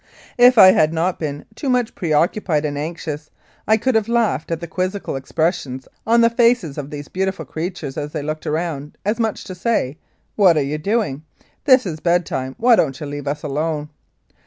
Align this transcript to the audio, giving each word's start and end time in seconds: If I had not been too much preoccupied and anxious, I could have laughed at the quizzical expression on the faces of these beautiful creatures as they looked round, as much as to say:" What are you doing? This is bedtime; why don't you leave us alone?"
If 0.39 0.57
I 0.57 0.71
had 0.71 0.91
not 0.93 1.19
been 1.19 1.45
too 1.53 1.69
much 1.69 1.93
preoccupied 1.93 2.65
and 2.65 2.75
anxious, 2.75 3.29
I 3.67 3.77
could 3.77 3.93
have 3.93 4.07
laughed 4.07 4.49
at 4.49 4.59
the 4.59 4.65
quizzical 4.65 5.15
expression 5.15 5.79
on 6.07 6.21
the 6.21 6.29
faces 6.31 6.79
of 6.79 6.89
these 6.89 7.07
beautiful 7.07 7.45
creatures 7.45 7.97
as 7.97 8.11
they 8.11 8.23
looked 8.23 8.47
round, 8.47 8.97
as 9.05 9.19
much 9.19 9.41
as 9.41 9.43
to 9.43 9.53
say:" 9.53 9.99
What 10.37 10.57
are 10.57 10.63
you 10.63 10.79
doing? 10.79 11.21
This 11.65 11.85
is 11.85 11.99
bedtime; 11.99 12.55
why 12.57 12.75
don't 12.77 12.99
you 12.99 13.05
leave 13.05 13.27
us 13.27 13.43
alone?" 13.43 13.89